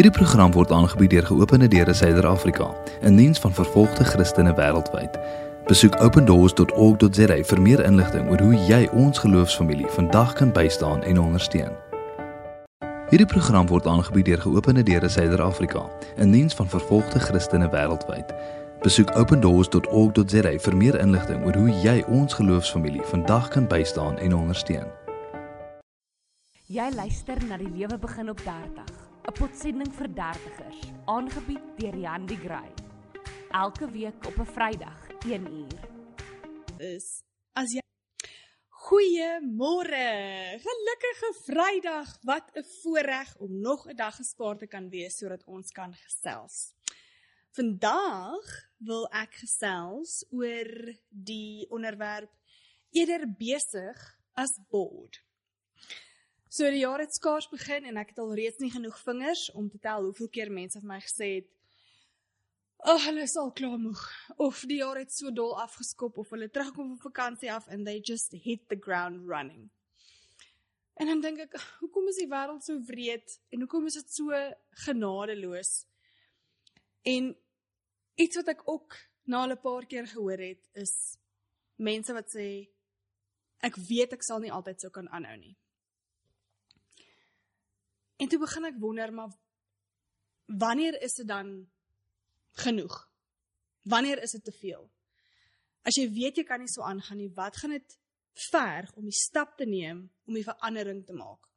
Hierdie 0.00 0.16
program 0.16 0.52
word 0.56 0.70
aangebied 0.72 1.10
deur 1.12 1.26
Geopende 1.28 1.68
Deure 1.68 1.92
Suider-Afrika, 1.94 2.74
'n 3.02 3.16
diens 3.16 3.38
van 3.38 3.52
vervolgde 3.52 4.04
Christene 4.04 4.54
wêreldwyd. 4.54 5.18
Besoek 5.66 6.00
opendoors.org.za 6.00 7.36
vir 7.44 7.60
meer 7.60 7.84
inligting 7.84 8.30
oor 8.30 8.40
hoe 8.40 8.54
jy 8.54 8.88
ons 8.92 9.18
geloofsfamilie 9.18 9.86
vandag 9.86 10.32
kan 10.32 10.52
bystaan 10.52 11.02
en 11.02 11.20
ondersteun. 11.20 11.72
Hierdie 13.10 13.26
program 13.26 13.66
word 13.66 13.86
aangebied 13.86 14.24
deur 14.24 14.40
Geopende 14.40 14.82
Deure 14.82 15.08
Suider-Afrika, 15.08 15.84
'n 16.16 16.30
diens 16.30 16.54
van 16.54 16.68
vervolgde 16.68 17.18
Christene 17.18 17.68
wêreldwyd. 17.68 18.32
Besoek 18.80 19.16
opendoors.org.za 19.16 20.58
vir 20.58 20.76
meer 20.76 21.00
inligting 21.00 21.44
oor 21.44 21.54
hoe 21.54 21.70
jy 21.70 22.04
ons 22.08 22.34
geloofsfamilie 22.34 23.02
vandag 23.02 23.48
kan 23.48 23.66
bystaan 23.66 24.18
en 24.18 24.34
ondersteun. 24.34 24.88
Jy 26.66 26.88
luister 26.94 27.36
na 27.48 27.56
die 27.56 27.70
lewe 27.76 27.98
begin 27.98 28.30
op 28.30 28.38
30, 28.44 29.09
'n 29.28 29.32
potsending 29.32 29.92
vir 29.94 30.08
dertigers, 30.14 30.80
aangebied 31.04 31.64
deur 31.78 31.96
Jan 31.96 32.26
de 32.26 32.36
Grey. 32.36 32.72
Elke 33.50 33.90
week 33.90 34.26
op 34.26 34.36
'n 34.38 34.46
Vrydag, 34.46 35.08
1 35.26 35.46
uur. 35.52 35.88
is 36.78 37.22
as 37.52 37.72
jy 37.74 37.80
Goeiemôre. 38.90 40.08
Gelukkige 40.58 41.30
Vrydag. 41.44 42.18
Wat 42.22 42.50
'n 42.54 42.64
voorreg 42.82 43.36
om 43.38 43.60
nog 43.60 43.86
'n 43.86 43.96
dag 43.96 44.16
gespaar 44.16 44.56
te 44.56 44.66
kan 44.66 44.88
wees 44.88 45.16
sodat 45.18 45.44
ons 45.44 45.70
kan 45.70 45.94
gesels. 45.94 46.74
Vandag 47.50 48.46
wil 48.78 49.06
ek 49.12 49.34
gesels 49.34 50.24
oor 50.30 50.94
die 51.08 51.66
onderwerp 51.70 52.32
eerder 52.90 53.26
besig 53.38 54.18
as 54.34 54.60
bored. 54.70 55.22
So 56.50 56.66
die 56.66 56.80
jaar 56.82 56.98
het 56.98 57.14
skaars 57.14 57.46
begin 57.46 57.84
en 57.86 57.98
ek 58.00 58.08
het 58.10 58.16
al 58.18 58.32
reeds 58.34 58.58
nie 58.58 58.72
genoeg 58.74 58.96
vingers 59.04 59.44
om 59.54 59.68
te 59.70 59.78
tel 59.78 60.08
hoeveel 60.08 60.28
keer 60.34 60.48
mense 60.50 60.80
vir 60.82 60.88
my 60.90 60.96
gesê 61.04 61.28
het 61.36 61.46
"Ag, 62.80 62.96
oh, 62.96 63.04
hulle 63.04 63.22
is 63.22 63.36
al 63.36 63.52
klaar 63.52 63.78
moeg." 63.78 64.00
Of 64.36 64.64
die 64.66 64.80
jaar 64.80 64.98
het 64.98 65.12
so 65.14 65.30
dol 65.30 65.54
afgeskop 65.62 66.18
of 66.18 66.30
hulle 66.34 66.48
terugkom 66.50 66.88
van 66.88 66.98
vakansie 67.04 67.52
af 67.52 67.68
and 67.68 67.86
they 67.86 68.00
just 68.00 68.32
hit 68.32 68.68
the 68.68 68.80
ground 68.80 69.28
running. 69.28 69.70
En 70.94 71.06
dan 71.06 71.20
dink 71.20 71.38
ek, 71.38 71.54
hoekom 71.84 72.08
is 72.08 72.18
die 72.18 72.28
wêreld 72.28 72.66
so 72.66 72.80
wreed 72.90 73.38
en 73.50 73.60
hoekom 73.60 73.86
is 73.86 73.94
dit 73.94 74.10
so 74.10 74.42
genadeloos? 74.88 75.86
En 77.02 77.36
iets 78.14 78.36
wat 78.36 78.48
ek 78.48 78.68
ook 78.68 78.98
na 79.24 79.46
'n 79.46 79.60
paar 79.60 79.86
keer 79.86 80.06
gehoor 80.06 80.38
het 80.38 80.68
is 80.74 81.16
mense 81.76 82.12
wat 82.12 82.28
sê 82.34 82.68
ek 83.62 83.76
weet 83.76 84.12
ek 84.12 84.22
sal 84.22 84.40
nie 84.40 84.52
altyd 84.52 84.80
so 84.80 84.90
kan 84.90 85.08
aanhou 85.08 85.36
nie. 85.36 85.59
En 88.20 88.28
toe 88.28 88.38
begin 88.38 88.68
ek 88.68 88.80
wonder 88.80 89.12
maar 89.16 89.32
wanneer 90.60 90.96
is 91.00 91.14
dit 91.16 91.28
dan 91.28 91.70
genoeg? 92.60 92.96
Wanneer 93.82 94.20
is 94.22 94.34
dit 94.36 94.44
te 94.44 94.52
veel? 94.52 94.82
As 95.88 95.96
jy 95.96 96.10
weet 96.12 96.36
jy 96.36 96.44
kan 96.44 96.60
nie 96.60 96.68
so 96.68 96.84
aangaan 96.84 97.22
nie, 97.22 97.30
wat 97.32 97.56
gaan 97.56 97.72
dit 97.72 97.96
verg 98.50 98.90
om 98.98 99.06
die 99.08 99.16
stap 99.16 99.56
te 99.56 99.64
neem 99.64 100.02
om 100.28 100.36
die 100.36 100.44
verandering 100.44 101.00
te 101.06 101.16
maak 101.16 101.48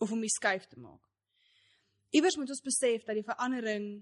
of 0.00 0.12
om 0.12 0.22
die 0.24 0.32
skuif 0.32 0.64
te 0.70 0.80
maak? 0.80 1.02
Iewers 2.16 2.38
moet 2.40 2.54
ons 2.54 2.64
besef 2.64 3.04
dat 3.04 3.18
die 3.18 3.26
verandering 3.26 4.00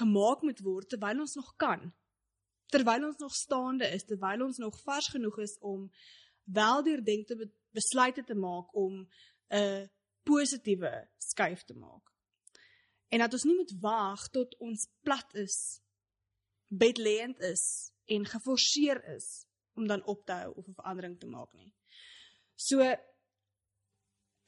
gemaak 0.00 0.42
moet 0.42 0.64
word 0.66 0.90
terwyl 0.90 1.22
ons 1.22 1.36
nog 1.38 1.54
kan. 1.60 1.92
Terwyl 2.74 3.06
ons 3.06 3.22
nog 3.22 3.34
staande 3.34 3.86
is, 3.94 4.06
terwyl 4.06 4.48
ons 4.48 4.58
nog 4.62 4.82
vars 4.82 5.12
genoeg 5.14 5.38
is 5.46 5.56
om 5.62 5.86
wel 6.50 6.82
deurdenkte 6.82 7.38
besluite 7.70 8.24
te 8.26 8.34
maak 8.34 8.74
om 8.74 9.06
'n 9.54 9.90
positiewe 10.22 10.92
skuif 11.18 11.64
te 11.64 11.74
maak. 11.74 12.10
En 13.10 13.18
dat 13.18 13.32
ons 13.32 13.44
nie 13.44 13.56
moet 13.58 13.72
wag 13.82 14.28
tot 14.34 14.54
ons 14.62 14.86
plat 15.02 15.34
is, 15.34 15.80
bedleend 16.70 17.40
is 17.42 17.92
en 18.06 18.26
geforseer 18.26 19.02
is 19.16 19.46
om 19.74 19.86
dan 19.86 20.04
op 20.04 20.24
te 20.26 20.32
hou 20.32 20.52
of 20.54 20.68
'n 20.68 20.78
verandering 20.78 21.18
te 21.18 21.26
maak 21.26 21.52
nie. 21.52 21.72
So 22.54 22.94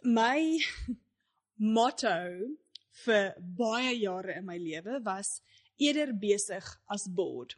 my 0.02 0.58
motto 1.78 2.18
vir 3.04 3.34
baie 3.38 3.94
jare 3.98 4.36
in 4.36 4.44
my 4.44 4.58
lewe 4.58 5.00
was 5.02 5.40
eerder 5.76 6.12
besig 6.18 6.66
as 6.86 7.06
bored. 7.08 7.56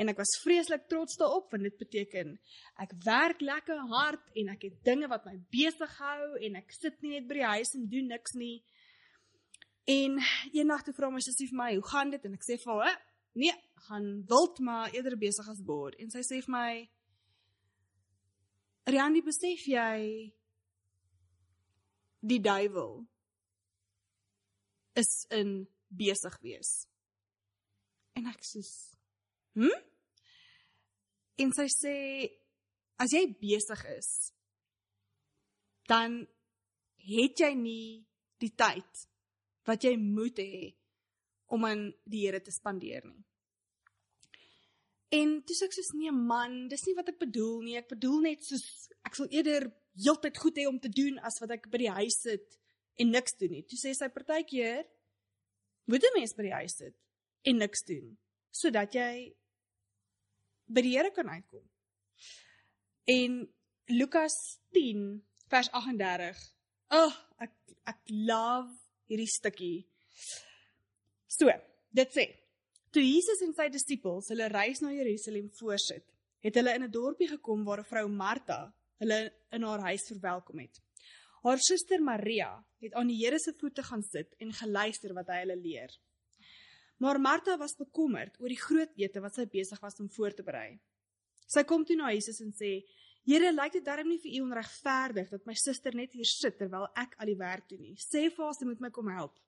En 0.00 0.08
ek 0.08 0.16
was 0.16 0.38
vreeslik 0.40 0.86
trots 0.88 1.18
daarop 1.20 1.50
want 1.52 1.66
dit 1.66 1.76
beteken 1.76 2.32
ek 2.80 2.92
werk 3.04 3.42
lekker 3.44 3.80
hard 3.90 4.30
en 4.40 4.48
ek 4.54 4.62
het 4.70 4.78
dinge 4.86 5.08
wat 5.12 5.26
my 5.28 5.34
besig 5.52 5.96
hou 6.00 6.38
en 6.40 6.56
ek 6.62 6.72
sit 6.72 6.96
nie 7.04 7.18
net 7.18 7.26
by 7.28 7.36
die 7.36 7.50
huis 7.50 7.74
en 7.76 7.88
doen 7.92 8.08
niks 8.08 8.36
nie. 8.40 8.62
En 9.90 10.16
eendag 10.56 10.86
toe 10.86 10.94
vra 10.96 11.10
my 11.12 11.20
sussie 11.24 11.48
vir 11.50 11.58
my, 11.58 11.74
"Hoe 11.74 11.88
gaan 11.90 12.10
dit?" 12.10 12.24
en 12.24 12.34
ek 12.34 12.46
sê 12.48 12.56
vir 12.56 12.72
haar, 12.72 12.96
"Nee, 13.34 13.52
gaan 13.88 14.24
wild 14.26 14.58
maar 14.60 14.90
eerder 14.94 15.18
besig 15.18 15.48
as 15.48 15.60
bored." 15.60 15.94
En 15.98 16.10
sy 16.10 16.20
sê 16.20 16.40
vir 16.40 16.50
my, 16.50 16.90
"Riandi, 18.86 19.22
besef 19.22 19.66
jy 19.66 20.32
die 22.20 22.40
duiwel 22.40 23.06
is 24.94 25.26
in 25.30 25.68
besig 25.88 26.40
wees?" 26.40 26.86
En 28.16 28.26
ek 28.26 28.40
sê, 28.40 28.64
"Hm?" 29.54 29.89
En 31.40 31.52
sy 31.56 31.66
sê, 31.72 31.96
"As 32.98 33.12
jy 33.12 33.24
besig 33.40 33.84
is, 33.96 34.32
dan 35.88 36.26
het 36.96 37.40
jy 37.40 37.54
nie 37.54 38.06
die 38.40 38.52
tyd 38.56 39.06
wat 39.68 39.84
jy 39.84 39.96
moet 40.00 40.38
hê 40.38 40.70
om 41.50 41.66
aan 41.66 41.88
die 42.08 42.24
Here 42.26 42.40
te 42.42 42.54
spandeer 42.54 43.04
nie. 43.06 43.24
En 45.10 45.40
dis 45.46 45.62
ek 45.66 45.74
sê 45.74 45.82
nee 45.98 46.12
man, 46.14 46.68
dis 46.70 46.84
nie 46.86 46.94
wat 46.94 47.10
ek 47.10 47.18
bedoel 47.18 47.64
nie. 47.66 47.76
Ek 47.80 47.90
bedoel 47.90 48.20
net 48.28 48.46
soos 48.46 48.64
ek 49.06 49.16
sal 49.18 49.30
eerder 49.34 49.66
heeltyd 49.98 50.38
goed 50.38 50.60
hê 50.60 50.68
om 50.70 50.78
te 50.78 50.92
doen 50.92 51.18
as 51.26 51.40
wat 51.42 51.56
ek 51.56 51.66
by 51.72 51.80
die 51.82 51.94
huis 51.96 52.20
sit 52.22 52.58
en 53.00 53.10
niks 53.10 53.34
doen 53.40 53.56
nie. 53.56 53.64
Toe 53.66 53.78
sê 53.80 53.94
sy 53.96 54.10
partykeer 54.14 54.84
moet 55.90 56.04
'n 56.04 56.14
mens 56.14 56.36
by 56.36 56.46
die 56.46 56.58
huis 56.62 56.76
sit 56.78 56.96
en 57.44 57.58
niks 57.58 57.82
doen 57.88 58.16
sodat 58.54 58.94
jy 58.94 59.34
by 60.70 60.84
die 60.86 60.96
Here 60.96 61.10
kan 61.14 61.28
uitkom. 61.28 61.64
En 63.10 63.40
Lukas 63.90 64.36
10 64.76 65.22
vers 65.50 65.70
38. 65.74 66.42
Ag, 66.90 67.06
oh, 67.06 67.16
ek 67.42 67.54
ek 67.90 68.12
love 68.26 68.70
hierdie 69.10 69.30
stukkie. 69.30 69.78
So, 71.30 71.50
dit 71.94 72.14
sê: 72.14 72.26
Toe 72.94 73.02
Jesus 73.02 73.42
en 73.46 73.54
sy 73.54 73.68
disippels 73.70 74.30
hulle 74.32 74.50
reis 74.50 74.82
na 74.82 74.92
Jerusalem 74.94 75.50
voorsit, 75.58 76.04
het 76.42 76.56
hulle 76.58 76.74
in 76.74 76.84
'n 76.86 76.90
dorpie 76.90 77.28
gekom 77.30 77.64
waar 77.64 77.80
'n 77.82 77.90
vrou 77.90 78.06
Martha 78.08 78.72
hulle 79.00 79.32
in 79.52 79.62
haar 79.62 79.82
huis 79.88 80.06
verwelkom 80.08 80.58
het. 80.58 80.80
Haar 81.42 81.58
suster 81.58 82.02
Maria 82.02 82.52
het 82.80 82.94
aan 82.94 83.08
die 83.08 83.16
Here 83.16 83.38
se 83.38 83.52
voete 83.58 83.82
gaan 83.82 84.02
sit 84.02 84.34
en 84.38 84.52
geluister 84.52 85.14
wat 85.14 85.28
hy 85.28 85.38
hulle 85.44 85.56
leer. 85.56 85.90
Maar 87.00 87.20
Martha 87.20 87.56
was 87.56 87.78
bekommerd 87.78 88.36
oor 88.40 88.52
die 88.52 88.60
groot 88.60 88.90
ete 89.00 89.22
wat 89.24 89.36
sy 89.38 89.46
besig 89.48 89.80
was 89.80 89.96
om 90.02 90.10
voor 90.12 90.34
te 90.36 90.44
berei. 90.44 90.74
Sy 91.48 91.64
kom 91.64 91.86
toe 91.88 91.96
na 91.96 92.10
Jesus 92.12 92.42
en 92.44 92.52
sê: 92.52 92.82
Here, 93.24 93.52
lyk 93.52 93.78
dit 93.78 93.84
darm 93.84 94.08
nie 94.08 94.20
vir 94.20 94.36
u 94.36 94.42
onregverdig 94.46 95.30
dat 95.32 95.46
my 95.48 95.54
suster 95.56 95.96
net 95.96 96.12
hier 96.16 96.28
sit 96.28 96.58
terwyl 96.60 96.88
ek 97.00 97.16
al 97.20 97.32
die 97.32 97.38
werk 97.40 97.68
doen 97.72 97.80
nie. 97.84 97.96
Sê 97.96 98.28
vir 98.28 98.44
haar 98.44 98.56
sy 98.56 98.68
moet 98.68 98.84
my 98.84 98.90
kom 98.92 99.08
help. 99.12 99.38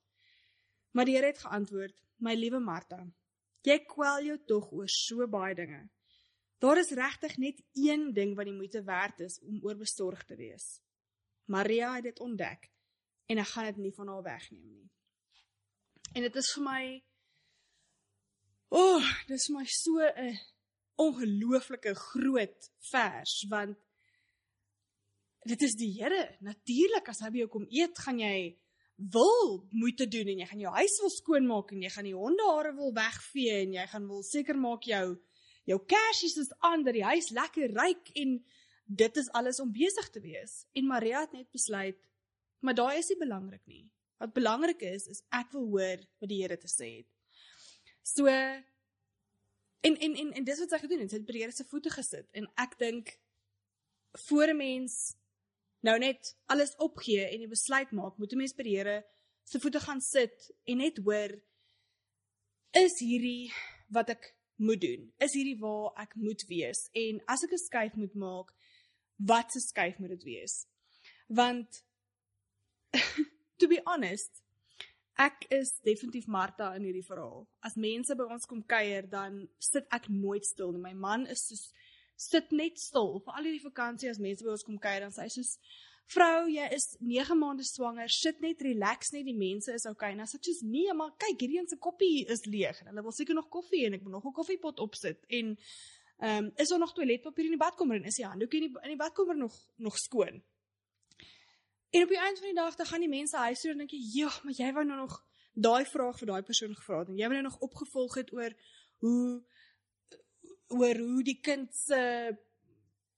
Maar 0.92 1.08
die 1.08 1.16
Here 1.18 1.32
het 1.32 1.44
geantwoord: 1.44 1.96
My 2.24 2.34
liewe 2.38 2.60
Martha, 2.60 3.02
jy 3.68 3.78
kwel 3.84 4.24
jou 4.30 4.38
tog 4.48 4.72
oor 4.72 4.88
so 4.88 5.28
baie 5.28 5.54
dinge. 5.58 5.84
Daar 6.62 6.78
is 6.78 6.94
regtig 6.94 7.36
net 7.42 7.62
een 7.74 8.12
ding 8.14 8.36
wat 8.38 8.46
die 8.46 8.56
moeite 8.56 8.84
werd 8.86 9.20
is 9.20 9.40
om 9.42 9.60
oor 9.66 9.76
besorg 9.76 10.24
te 10.24 10.36
wees. 10.38 10.78
Maria 11.50 11.94
het 11.96 12.04
dit 12.06 12.20
ontdek 12.20 12.68
en 13.28 13.38
ek 13.42 13.48
gaan 13.54 13.72
dit 13.72 13.80
nie 13.86 13.94
van 13.96 14.08
haar 14.08 14.22
wegneem 14.22 14.68
nie. 14.68 14.90
En 16.14 16.22
dit 16.22 16.36
is 16.36 16.52
vir 16.54 16.64
my 16.64 16.84
O, 18.72 18.80
oh, 18.80 19.08
dis 19.28 19.50
my 19.52 19.66
so 19.68 20.00
'n 20.00 20.38
ongelooflike 20.96 21.92
groot 21.94 22.70
vers 22.90 23.34
want 23.50 23.76
dit 25.44 25.62
is 25.62 25.74
die 25.76 25.90
Here. 25.98 26.38
Natuurlik 26.40 27.10
as 27.12 27.20
hy 27.20 27.28
by 27.34 27.42
jou 27.42 27.50
kom 27.52 27.66
eet, 27.68 28.00
gaan 28.00 28.22
jy 28.22 28.56
wil 29.12 29.68
moeite 29.76 30.08
doen 30.08 30.32
en 30.32 30.40
jy 30.40 30.48
gaan 30.48 30.64
jou 30.64 30.72
huis 30.72 30.96
wil 31.04 31.12
skoonmaak 31.12 31.72
en 31.76 31.84
jy 31.84 31.92
gaan 31.92 32.08
die 32.08 32.16
hondehare 32.16 32.72
wil 32.80 32.96
wegvee 32.96 33.60
en 33.60 33.76
jy 33.76 33.86
gaan 33.92 34.08
wil 34.08 34.24
seker 34.24 34.56
maak 34.56 34.88
jou 34.88 35.20
jou 35.68 35.78
kersies 35.92 36.40
is 36.40 36.52
aan 36.64 36.84
dat 36.88 36.96
die 36.96 37.04
huis 37.04 37.28
lekker 37.30 37.76
ruik 37.76 38.08
en 38.16 38.38
dit 38.88 39.16
is 39.20 39.32
alles 39.36 39.60
om 39.60 39.72
besig 39.72 40.08
te 40.10 40.20
wees. 40.24 40.62
En 40.72 40.88
Maria 40.88 41.26
het 41.26 41.36
net 41.36 41.50
besluit, 41.52 42.00
maar 42.64 42.74
daai 42.74 42.98
is 42.98 43.12
nie 43.12 43.20
belangrik 43.20 43.66
nie. 43.66 43.84
Wat 44.16 44.32
belangrik 44.32 44.80
is 44.80 45.10
is 45.12 45.26
ek 45.28 45.52
wil 45.52 45.68
hoor 45.76 46.08
wat 46.24 46.30
die 46.32 46.40
Here 46.40 46.56
te 46.56 46.72
sê 46.72 47.02
het. 47.02 47.12
So 48.02 48.26
en 48.26 49.96
en 49.98 50.14
en 50.14 50.32
en 50.32 50.44
dis 50.44 50.58
wat 50.58 50.70
sy 50.70 50.78
gedoen 50.78 51.02
het. 51.04 51.10
Sy 51.10 51.20
het 51.20 51.26
by 51.26 51.36
die 51.36 51.42
Here 51.44 51.54
se 51.54 51.66
voete 51.70 51.90
gesit 51.90 52.28
en 52.38 52.48
ek 52.60 52.78
dink 52.78 53.16
voor 54.26 54.52
'n 54.52 54.56
mens 54.56 55.16
nou 55.80 55.98
net 55.98 56.36
alles 56.46 56.76
opgee 56.76 57.24
en 57.26 57.38
die 57.38 57.48
besluit 57.48 57.90
maak, 57.90 58.18
moet 58.18 58.32
'n 58.32 58.36
mens 58.36 58.54
by 58.54 58.62
die 58.62 58.76
Here 58.76 59.04
se 59.44 59.60
voete 59.60 59.80
gaan 59.80 60.00
sit 60.00 60.52
en 60.64 60.76
net 60.76 60.98
hoor 60.98 61.40
is 62.72 62.98
hierdie 63.00 63.52
wat 63.88 64.08
ek 64.08 64.34
moet 64.56 64.80
doen? 64.80 65.12
Is 65.18 65.32
hierdie 65.32 65.58
waar 65.58 65.92
ek 66.00 66.14
moet 66.14 66.44
wees? 66.48 66.88
En 66.92 67.20
as 67.26 67.42
ek 67.44 67.52
'n 67.52 67.58
skuif 67.58 67.94
moet 67.94 68.14
maak, 68.14 68.54
wat 69.16 69.52
se 69.52 69.60
skuif 69.60 69.98
moet 69.98 70.08
dit 70.08 70.22
wees? 70.22 70.66
Want 71.28 71.84
to 73.58 73.68
be 73.68 73.80
honest, 73.84 74.41
ek 75.22 75.46
is 75.54 75.76
definitief 75.86 76.26
Martha 76.26 76.72
in 76.76 76.86
hierdie 76.88 77.06
verhaal. 77.06 77.46
As 77.66 77.78
mense 77.78 78.14
by 78.18 78.26
ons 78.34 78.48
kom 78.50 78.62
kuier, 78.66 79.06
dan 79.10 79.42
sit 79.62 79.86
ek 79.94 80.08
nooit 80.10 80.46
stil 80.48 80.74
nie. 80.74 80.82
My 80.82 80.94
man 80.94 81.26
is 81.30 81.46
soos 81.48 81.70
sit 82.22 82.52
net 82.54 82.78
stil. 82.82 83.18
Vir 83.24 83.38
al 83.38 83.48
hierdie 83.48 83.64
vakansie 83.64 84.10
as 84.10 84.20
mense 84.22 84.44
by 84.44 84.54
ons 84.54 84.66
kom 84.66 84.78
kuier, 84.82 85.04
dan 85.04 85.14
sê 85.14 85.26
hy 85.26 85.34
soos 85.38 85.56
Vrou, 86.12 86.48
jy 86.50 86.66
is 86.74 86.90
9 87.00 87.36
maande 87.38 87.64
swanger. 87.64 88.10
Sit 88.12 88.42
net 88.44 88.60
relax 88.66 89.12
net, 89.14 89.24
die 89.24 89.36
mense 89.38 89.72
is 89.72 89.86
okay. 89.88 90.12
Nou 90.18 90.26
sê 90.28 90.40
jy 90.42 90.58
nee, 90.68 90.92
maar 90.98 91.14
kyk, 91.16 91.38
hierdie 91.40 91.60
een 91.60 91.70
se 91.70 91.78
koppie 91.80 92.26
is 92.32 92.44
leeg 92.44 92.82
en 92.82 92.90
hulle 92.90 93.04
wil 93.06 93.14
seker 93.16 93.38
nog 93.38 93.48
koffie 93.52 93.86
en 93.86 93.96
ek 93.96 94.04
moet 94.04 94.18
nog 94.18 94.26
'n 94.28 94.36
koffiepot 94.36 94.82
opsit 94.84 95.22
en 95.28 95.56
ehm 96.22 96.44
um, 96.44 96.52
is 96.56 96.68
daar 96.68 96.78
nog 96.78 96.92
toiletpapier 96.94 97.46
in 97.48 97.56
die 97.56 97.64
badkamer 97.64 97.96
en 97.96 98.04
is 98.10 98.18
die 98.20 98.26
handdoek 98.26 98.52
in 98.54 98.66
die 98.66 98.72
in 98.82 98.92
die 98.92 99.00
badkamer 99.00 99.36
nog 99.36 99.54
nog 99.78 99.96
skoon? 99.98 100.42
En 101.92 102.02
op 102.02 102.08
die 102.08 102.18
einde 102.18 102.40
van 102.40 102.48
die 102.48 102.56
dag 102.56 102.74
dan 102.74 102.86
gaan 102.86 103.04
die 103.04 103.08
mense 103.08 103.36
huis 103.36 103.60
toe 103.60 103.70
en 103.70 103.82
dink 103.82 103.90
jy, 103.90 104.00
"Ja, 104.12 104.30
maar 104.42 104.54
jy 104.56 104.72
wou 104.72 104.84
nou 104.84 104.98
nog 104.98 105.24
daai 105.52 105.84
vraag 105.84 106.18
vir 106.18 106.26
daai 106.26 106.42
persoon 106.42 106.76
gevra 106.76 106.98
het 106.98 107.08
en 107.08 107.18
jy 107.18 107.28
wou 107.28 107.36
nou 107.40 107.42
nog 107.42 107.58
opgevolg 107.58 108.14
het 108.14 108.32
oor 108.32 108.54
hoe 109.04 109.44
oor 110.68 110.96
hoe 110.96 111.22
die 111.22 111.40
kind 111.40 111.74
se 111.76 112.36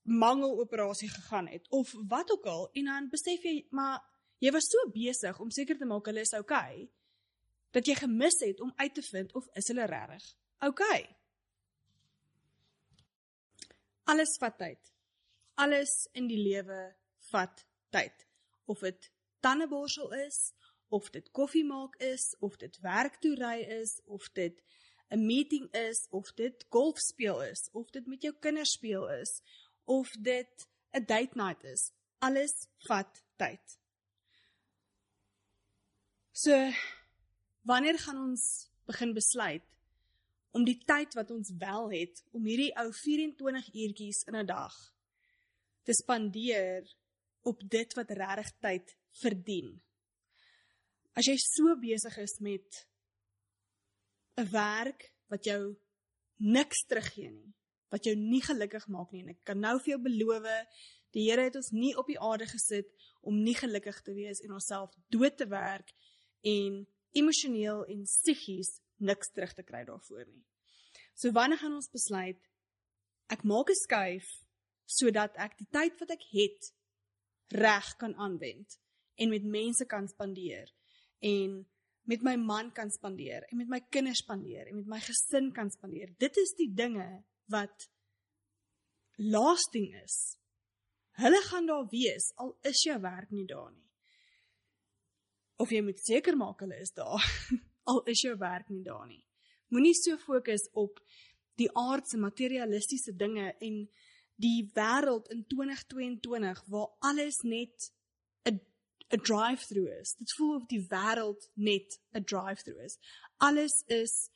mangeloperasie 0.02 1.08
gegaan 1.08 1.46
het 1.46 1.70
of 1.70 1.94
wat 2.08 2.30
ook 2.30 2.46
al. 2.46 2.68
En 2.72 2.84
dan 2.84 3.08
besef 3.08 3.42
jy 3.42 3.66
maar 3.70 4.02
jy 4.38 4.50
was 4.50 4.68
so 4.70 4.90
besig 4.90 5.40
om 5.40 5.50
seker 5.50 5.78
te 5.78 5.84
maak 5.84 6.06
hulle 6.06 6.20
is 6.20 6.34
okay 6.38 6.90
dat 7.70 7.86
jy 7.86 7.94
gemis 7.94 8.40
het 8.40 8.60
om 8.60 8.72
uit 8.76 8.94
te 8.94 9.02
vind 9.02 9.34
of 9.34 9.46
is 9.54 9.66
hulle 9.66 9.86
regtig 9.86 10.34
okay. 10.66 11.16
Alles 14.04 14.36
vat 14.40 14.58
tyd. 14.58 14.92
Alles 15.54 16.08
in 16.12 16.26
die 16.26 16.42
lewe 16.42 16.94
vat 17.30 17.66
tyd 17.90 18.26
of 18.64 18.78
dit 18.78 19.11
tandeborsel 19.40 20.12
is 20.12 20.52
of 20.88 21.11
dit 21.11 21.31
koffie 21.31 21.64
maak 21.64 21.96
is 21.96 22.34
of 22.38 22.56
dit 22.56 22.78
werk 22.81 23.20
toe 23.20 23.34
ry 23.40 23.58
is 23.81 24.00
of 24.05 24.28
dit 24.32 24.62
'n 25.11 25.26
meeting 25.26 25.70
is 25.72 26.06
of 26.11 26.32
dit 26.34 26.64
golf 26.69 26.99
speel 26.99 27.43
is 27.43 27.69
of 27.72 27.90
dit 27.90 28.06
met 28.06 28.22
jou 28.22 28.34
kinders 28.40 28.72
speel 28.72 29.08
is 29.08 29.40
of 29.84 30.11
dit 30.11 30.69
'n 30.93 31.05
date 31.05 31.34
night 31.34 31.64
is. 31.64 31.90
Alles 32.19 32.66
vat 32.78 33.22
tyd. 33.37 33.78
So 36.32 36.72
wanneer 37.62 37.99
gaan 37.99 38.19
ons 38.19 38.70
begin 38.87 39.12
besluit 39.12 39.62
om 40.50 40.64
die 40.64 40.78
tyd 40.87 41.14
wat 41.14 41.31
ons 41.31 41.52
wel 41.58 41.90
het 41.90 42.25
om 42.31 42.44
hierdie 42.44 42.72
ou 42.78 42.93
24 42.93 43.75
uurtjies 43.75 44.22
in 44.31 44.37
'n 44.37 44.46
dag 44.46 44.75
te 45.82 45.93
spandeer 45.93 46.94
op 47.44 47.61
dit 47.70 47.96
wat 47.99 48.11
regtig 48.11 48.52
tyd 48.64 48.94
verdien. 49.20 49.75
As 51.14 51.29
jy 51.29 51.37
so 51.38 51.76
besig 51.79 52.17
is 52.19 52.38
met 52.41 52.87
'n 54.37 54.50
werk 54.50 55.12
wat 55.31 55.44
jou 55.44 55.76
niks 56.37 56.85
teruggee 56.88 57.31
nie, 57.31 57.55
wat 57.88 58.05
jou 58.05 58.17
nie 58.17 58.43
gelukkig 58.43 58.87
maak 58.88 59.12
nie 59.12 59.23
en 59.23 59.29
ek 59.29 59.44
kan 59.44 59.61
nou 59.61 59.79
vir 59.79 59.94
jou 59.94 60.02
beloof 60.02 60.46
die 61.14 61.31
Here 61.31 61.46
het 61.46 61.56
ons 61.56 61.70
nie 61.70 61.94
op 61.96 62.08
die 62.11 62.19
aarde 62.19 62.46
gesit 62.50 62.91
om 63.23 63.37
nie 63.43 63.55
gelukkig 63.55 64.00
te 64.02 64.14
wees 64.17 64.41
en 64.43 64.56
onsself 64.56 64.94
dood 65.14 65.37
te 65.38 65.46
werk 65.46 65.93
en 66.43 66.81
emosioneel 67.14 67.85
en 67.87 68.02
psigies 68.02 68.81
niks 68.99 69.31
terug 69.31 69.55
te 69.55 69.62
kry 69.62 69.85
daarvoor 69.87 70.26
nie. 70.26 70.43
So 71.14 71.31
wanneer 71.31 71.61
gaan 71.62 71.76
ons 71.79 71.93
besluit 71.93 72.41
ek 73.31 73.44
maak 73.44 73.70
'n 73.70 73.82
skuif 73.87 74.26
sodat 74.87 75.37
ek 75.37 75.56
die 75.58 75.70
tyd 75.70 75.94
wat 76.00 76.11
ek 76.11 76.25
het 76.32 76.73
reg 77.49 77.96
kan 77.96 78.14
aanwend 78.14 78.79
en 79.14 79.29
met 79.29 79.44
mense 79.44 79.87
kan 79.87 80.08
spandeer 80.08 80.70
en 81.19 81.62
met 82.05 82.23
my 82.23 82.37
man 82.37 82.73
kan 82.73 82.91
spandeer 82.91 83.46
en 83.49 83.56
met 83.56 83.69
my 83.69 83.81
kinders 83.91 84.23
spandeer 84.25 84.69
en 84.69 84.76
met 84.76 84.87
my 84.87 85.00
gesin 85.00 85.52
kan 85.52 85.70
spandeer. 85.70 86.12
Dit 86.19 86.37
is 86.37 86.55
die 86.58 86.70
dinge 86.75 87.25
wat 87.52 87.88
lasting 89.17 89.94
is. 90.02 90.37
Hulle 91.20 91.41
gaan 91.46 91.67
daar 91.67 91.87
wees 91.88 92.32
al 92.43 92.56
is 92.67 92.82
jou 92.85 92.99
werk 93.00 93.31
nie 93.31 93.46
daar 93.46 93.70
nie. 93.73 93.87
Of 95.56 95.70
jy 95.70 95.85
moet 95.87 96.00
seker 96.02 96.37
maak 96.37 96.61
hulle 96.64 96.81
is 96.82 96.93
daar 96.93 97.23
al 97.91 98.02
is 98.11 98.25
jou 98.26 98.35
werk 98.38 98.69
nie 98.69 98.82
daar 98.85 99.06
nie. 99.06 99.23
Moenie 99.73 99.94
so 99.96 100.19
fokus 100.20 100.67
op 100.73 101.00
die 101.58 101.70
aardse 101.79 102.19
materialistiese 102.19 103.14
dinge 103.17 103.52
en 103.62 103.85
die 104.40 104.70
wêreld 104.75 105.28
in 105.31 105.44
2022 105.46 106.64
waar 106.72 106.90
alles 106.98 107.40
net 107.42 107.92
'n 108.44 108.60
'n 109.10 109.20
drive-through 109.22 110.00
is. 110.00 110.14
Dit 110.19 110.34
voel 110.36 110.56
of 110.56 110.66
die 110.66 110.86
wêreld 110.88 111.50
net 111.54 112.00
'n 112.12 112.25
drive-through 112.25 112.84
is. 112.84 112.98
Alles 113.36 113.84
is 113.86 114.31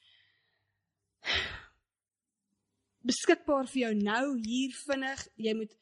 beskikbaar 3.00 3.66
vir 3.66 3.80
jou 3.80 3.94
nou 3.94 4.38
hier 4.44 4.74
vinnig. 4.86 5.28
Jy 5.36 5.54
moet 5.54 5.74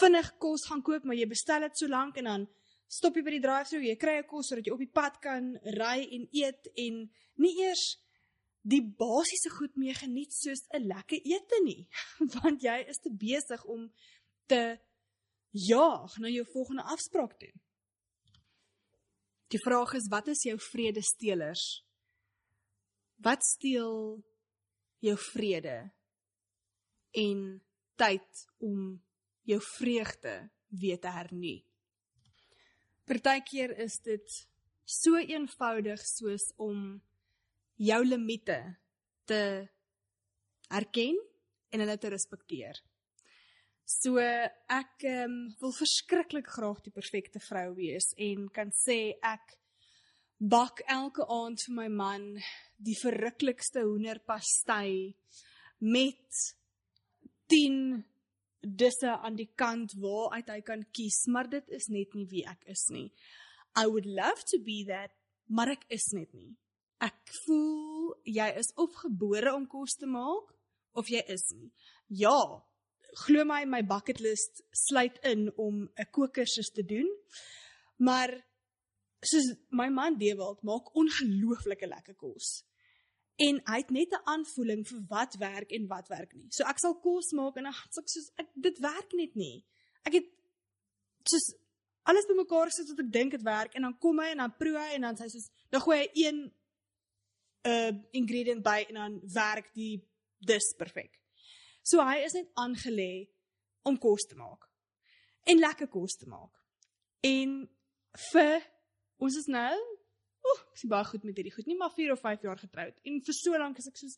vinnig 0.00 0.30
kos 0.38 0.66
gaan 0.66 0.82
koop, 0.82 1.04
maar 1.04 1.16
jy 1.16 1.26
bestel 1.26 1.60
dit 1.60 1.78
so 1.78 1.88
lank 1.88 2.16
en 2.16 2.24
dan 2.24 2.48
stop 2.86 3.16
jy 3.16 3.22
by 3.22 3.34
die 3.36 3.44
drive-thru, 3.44 3.82
jy 3.82 3.96
kry 3.96 4.18
'n 4.18 4.26
kos 4.30 4.48
sodat 4.48 4.66
jy 4.66 4.72
op 4.72 4.78
die 4.78 4.92
pad 4.92 5.20
kan 5.20 5.54
ry 5.78 6.06
en 6.16 6.28
eet 6.32 6.68
en 6.74 7.10
nie 7.36 7.54
eers 7.62 7.98
die 8.66 8.82
basiese 8.82 9.52
goed 9.54 9.76
mee 9.78 9.94
geniet 9.94 10.34
soos 10.34 10.64
'n 10.74 10.88
lekker 10.90 11.20
ete 11.22 11.60
nie, 11.64 11.88
want 12.36 12.62
jy 12.62 12.78
is 12.90 12.98
te 12.98 13.10
besig 13.10 13.64
om 13.64 13.90
te 14.50 14.78
jaag 15.52 16.18
na 16.18 16.28
jou 16.28 16.44
volgende 16.52 16.82
afspraak 16.82 17.38
toe. 17.38 17.52
Die 19.54 19.62
vraag 19.62 19.94
is 19.94 20.08
wat 20.10 20.28
is 20.28 20.42
jou 20.42 20.58
vredestelers? 20.58 21.84
Wat 23.22 23.44
steel 23.44 24.24
jou 25.00 25.16
vrede? 25.32 25.96
en 27.16 27.62
tyd 27.96 28.46
om 28.58 29.02
jou 29.48 29.60
vreugde 29.78 30.50
weer 30.68 31.00
te 31.00 31.12
hernie. 31.12 31.64
Partykeer 33.08 33.72
is 33.80 33.98
dit 34.04 34.38
so 34.84 35.16
eenvoudig 35.16 36.02
soos 36.04 36.50
om 36.60 37.00
jou 37.76 38.02
limite 38.04 38.58
te 39.28 39.40
erken 40.72 41.18
en 41.70 41.82
hulle 41.82 41.98
te 41.98 42.10
respekteer. 42.12 42.78
So 43.86 44.18
ek 44.18 45.04
um, 45.06 45.36
wil 45.60 45.74
verskriklik 45.76 46.48
graag 46.50 46.80
die 46.82 46.94
perfekte 46.94 47.38
vrou 47.42 47.68
wees 47.76 48.10
en 48.18 48.48
kan 48.54 48.72
sê 48.74 49.14
ek 49.22 49.54
bak 50.42 50.82
elke 50.90 51.24
aand 51.32 51.62
vir 51.68 51.76
my 51.76 51.86
man 51.88 52.26
die 52.82 52.96
verruklikste 52.98 53.86
hoenderpastei 53.86 55.14
met 55.86 56.42
10 57.52 58.02
disse 58.66 59.12
aan 59.22 59.38
die 59.38 59.52
kant 59.54 59.94
waaruit 60.02 60.50
hy 60.50 60.60
kan 60.66 60.82
kies, 60.90 61.22
maar 61.30 61.46
dit 61.48 61.70
is 61.70 61.86
net 61.92 62.14
nie 62.18 62.26
wie 62.30 62.42
ek 62.48 62.66
is 62.72 62.88
nie. 62.90 63.08
I 63.78 63.86
would 63.86 64.06
love 64.06 64.42
to 64.50 64.58
be 64.58 64.82
that, 64.88 65.14
maar 65.46 65.70
ek 65.70 65.86
is 65.94 66.10
net 66.16 66.32
nie. 66.34 66.56
Ek 67.04 67.34
voel 67.44 68.14
jy 68.24 68.46
is 68.60 68.72
of 68.80 68.94
gebore 69.02 69.52
om 69.54 69.66
kos 69.68 69.96
te 70.00 70.06
maak 70.06 70.52
of 70.96 71.10
jy 71.12 71.20
is 71.32 71.44
nie. 71.52 71.70
Ja, 72.08 72.38
glo 73.26 73.44
my 73.44 73.64
my 73.68 73.82
bucket 73.84 74.20
list 74.20 74.62
sluit 74.86 75.18
in 75.24 75.50
om 75.56 75.88
'n 75.88 76.10
kookkursus 76.10 76.70
te 76.72 76.82
doen. 76.82 77.08
Maar 77.98 78.32
soos 79.20 79.54
my 79.70 79.88
man 79.88 80.18
Dewald 80.18 80.62
maak 80.62 80.94
ongelooflike 80.94 81.86
lekker 81.86 82.14
kos 82.14 82.64
en 83.36 83.60
hy 83.68 83.78
het 83.82 83.90
net 83.90 84.12
'n 84.12 84.24
aanvoeling 84.24 84.86
vir 84.88 85.00
wat 85.08 85.34
werk 85.36 85.70
en 85.70 85.86
wat 85.86 86.08
werk 86.08 86.32
nie. 86.34 86.48
So 86.50 86.64
ek 86.64 86.78
sal 86.78 86.94
kos 87.00 87.32
maak 87.32 87.56
en 87.56 87.64
dan 87.64 87.72
sê 87.72 88.00
ek 88.00 88.08
soos 88.08 88.30
ek 88.36 88.48
dit 88.54 88.78
werk 88.78 89.12
net 89.12 89.34
nie. 89.34 89.64
Ek 90.04 90.12
het 90.12 90.26
soos 91.24 91.54
alles 92.02 92.26
bymekaar 92.26 92.70
gesit 92.70 92.88
wat 92.88 93.04
ek 93.04 93.12
dink 93.12 93.30
dit 93.30 93.42
werk 93.42 93.74
en 93.74 93.82
dan 93.82 93.98
kom 93.98 94.18
hy 94.18 94.30
en 94.30 94.38
dan 94.38 94.56
proe 94.56 94.78
hy 94.78 94.94
en 94.94 95.00
dan 95.00 95.16
sê 95.16 95.22
hy 95.26 95.28
soos 95.28 95.50
dan 95.70 95.80
gooi 95.80 95.98
hy 95.98 96.08
een 96.14 96.52
uh, 97.66 97.92
ingredient 98.16 98.62
by 98.64 98.84
en 98.88 99.00
dan 99.00 99.18
werk 99.34 99.72
die 99.74 99.98
dis 100.46 100.72
perfek. 100.78 101.18
So 101.86 102.02
hy 102.02 102.22
is 102.26 102.36
net 102.36 102.50
aangelê 102.58 103.26
om 103.86 103.98
kos 103.98 104.26
te 104.30 104.38
maak 104.38 104.66
en 105.46 105.62
lekker 105.62 105.90
kos 105.90 106.18
te 106.18 106.26
maak. 106.30 106.50
En 107.26 107.60
vir 108.30 108.66
ons 109.22 109.36
is 109.42 109.46
nou 109.50 109.76
Ooh, 110.46 110.60
ek 110.70 110.78
sien 110.78 110.90
baie 110.92 111.06
goed 111.08 111.24
met 111.26 111.38
hierdie 111.40 111.50
goed. 111.50 111.66
Nie 111.66 111.74
maar 111.74 111.90
4 111.90 112.12
of 112.14 112.20
5 112.22 112.44
jaar 112.46 112.58
getroud. 112.60 112.94
En 113.08 113.16
vir 113.26 113.34
so 113.34 113.58
lank 113.58 113.80
is 113.80 113.88
ek 113.90 113.96
soos, 113.98 114.12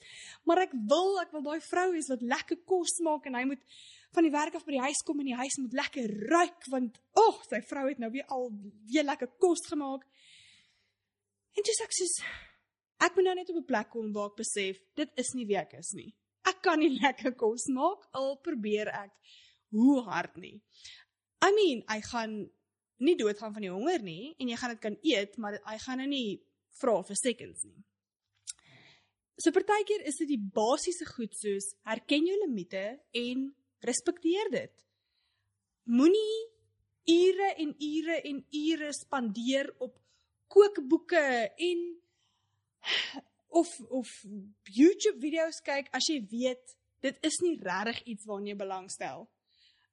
maar 0.45 0.61
ek 0.61 0.75
wil, 0.90 1.14
ek 1.23 1.31
wil 1.33 1.45
daai 1.47 1.62
vrou 1.64 1.87
hê 1.95 2.02
wat 2.05 2.25
lekker 2.35 2.59
kos 2.69 2.99
maak 3.07 3.28
en 3.31 3.38
hy 3.38 3.47
moet 3.49 3.78
van 4.17 4.26
die 4.26 4.33
werk 4.35 4.59
af 4.59 4.67
by 4.67 4.75
die 4.75 4.83
huis 4.83 5.00
kom 5.09 5.23
en 5.23 5.31
die 5.31 5.38
huis 5.38 5.57
moet 5.62 5.78
lekker 5.78 6.12
ruik 6.28 6.69
want 6.73 6.99
ag, 6.99 7.23
oh, 7.23 7.40
sy 7.49 7.62
vrou 7.71 7.87
het 7.88 8.02
nou 8.02 8.11
weer 8.12 8.28
al 8.35 8.50
weer 8.93 9.09
lekker 9.09 9.31
kos 9.40 9.64
gemaak. 9.71 10.05
En 11.57 11.64
dis 11.64 11.83
ek 11.87 11.97
soos 11.97 12.19
ek 13.05 13.17
moet 13.17 13.28
nou 13.28 13.35
net 13.35 13.50
op 13.50 13.57
'n 13.61 13.71
plek 13.71 13.90
kom 13.90 14.12
waar 14.12 14.31
ek 14.31 14.40
besef 14.43 14.78
dit 14.95 15.11
is 15.17 15.35
nie 15.35 15.47
wie 15.47 15.59
ek 15.59 15.75
is 15.78 15.93
nie. 15.95 16.14
Ek 16.45 16.62
kan 16.62 16.78
nie 16.78 16.99
lekker 17.02 17.35
kos 17.35 17.69
maak 17.69 18.09
al 18.12 18.37
probeer 18.43 18.88
ek 18.88 19.12
hoe 19.71 20.02
hard 20.02 20.37
nie. 20.37 20.61
I 21.45 21.50
mean, 21.55 21.85
hy 21.88 22.00
gaan 22.00 22.50
nie 22.99 23.17
doodgaan 23.17 23.52
van 23.52 23.62
die 23.62 23.71
honger 23.71 24.02
nie 24.02 24.35
en 24.38 24.49
jy 24.49 24.57
gaan 24.57 24.75
dit 24.75 24.83
kan 24.83 24.97
eet, 25.02 25.38
maar 25.38 25.61
hy 25.64 25.78
gaan 25.78 25.99
nou 26.02 26.09
nie 26.09 26.40
vra 26.81 27.02
vir 27.02 27.17
seconds 27.17 27.64
nie. 27.64 27.85
So 29.38 29.55
partykeer 29.55 30.02
is 30.11 30.19
dit 30.19 30.33
die 30.33 30.43
basiese 30.55 31.07
goed 31.07 31.37
soos 31.38 31.71
herken 31.87 32.26
jou 32.26 32.37
limite 32.40 32.99
en 33.14 33.45
respekteer 33.87 34.50
dit. 34.50 34.75
Moenie 35.87 36.49
ure 37.09 37.52
en 37.62 37.71
ure 37.78 38.19
en 38.33 38.43
ure 38.64 38.90
spandeer 38.93 39.71
op 39.78 39.95
kookboeke 40.50 41.23
en 41.55 41.85
of 43.61 43.68
of 43.88 44.08
YouTube 44.76 45.18
video's 45.20 45.61
kyk 45.64 45.88
as 45.92 46.08
jy 46.08 46.20
weet 46.30 46.76
dit 47.00 47.18
is 47.23 47.40
nie 47.42 47.56
regtig 47.62 48.02
iets 48.14 48.26
waarna 48.26 48.52
jy 48.52 48.56
belangstel. 48.58 49.28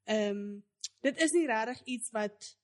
Ehm 0.06 0.38
um, 0.38 0.64
dit 1.06 1.20
is 1.22 1.34
nie 1.38 1.46
regtig 1.50 1.82
iets 1.86 2.10
wat 2.14 2.56